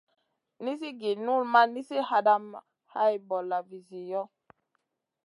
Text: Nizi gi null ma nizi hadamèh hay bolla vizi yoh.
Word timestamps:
Nizi 0.63 0.89
gi 0.99 1.11
null 1.25 1.43
ma 1.53 1.61
nizi 1.73 1.97
hadamèh 2.09 2.65
hay 2.93 3.15
bolla 3.27 3.57
vizi 3.69 4.01
yoh. 4.11 4.29